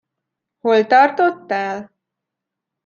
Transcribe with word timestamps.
Hol 0.61 0.87
tartottál? 0.87 1.91